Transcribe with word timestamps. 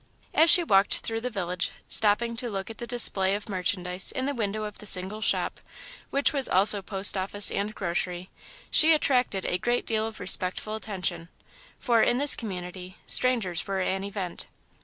As 0.33 0.49
she 0.49 0.63
walked 0.63 1.01
through 1.01 1.21
the 1.21 1.29
village, 1.29 1.69
stopping 1.87 2.35
to 2.37 2.49
look 2.49 2.71
at 2.71 2.79
the 2.79 2.87
display 2.87 3.35
of 3.35 3.47
merchandise 3.47 4.11
in 4.11 4.25
the 4.25 4.33
window 4.33 4.63
of 4.63 4.79
the 4.79 4.87
single 4.87 5.21
shop, 5.21 5.59
which 6.09 6.33
was 6.33 6.49
also 6.49 6.81
post 6.81 7.15
office 7.15 7.51
and 7.51 7.75
grocery, 7.75 8.31
she 8.71 8.95
attracted 8.95 9.45
a 9.45 9.59
great 9.59 9.85
deal 9.85 10.07
of 10.07 10.19
respectful 10.19 10.73
attention, 10.73 11.29
for, 11.77 12.01
in 12.01 12.17
this 12.17 12.35
community, 12.35 12.97
strangers 13.05 13.67
were 13.67 13.79
an 13.79 14.03
event. 14.03 14.47